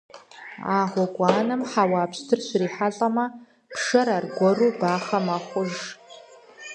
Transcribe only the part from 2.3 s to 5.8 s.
щрихьэлӀэмэ, пшэр аргуэру бахъэ мэхъуж.